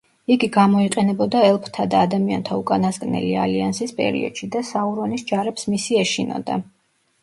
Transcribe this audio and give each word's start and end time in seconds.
იგი 0.35 0.47
გამოიყენებოდა 0.53 1.41
ელფთა 1.49 1.85
და 1.91 2.01
ადამიანთა 2.07 2.59
უკანასკნელი 2.63 3.31
ალიანსის 3.45 3.97
პერიოდში 4.03 4.53
და 4.59 4.67
საურონის 4.75 5.31
ჯარებს 5.33 5.73
მისი 5.75 6.05
ეშინოდა. 6.07 6.65